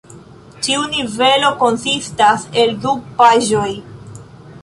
Ĉiu 0.67 0.85
nivelo 0.93 1.51
konsistas 1.59 2.47
el 2.63 2.73
du 2.85 2.93
paĝoj. 3.19 3.69